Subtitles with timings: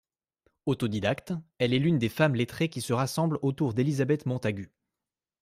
[0.65, 4.71] Autodidacte, elle est l'une des femmes lettrées qui se rassemblent autour d'Elizabeth Montagu.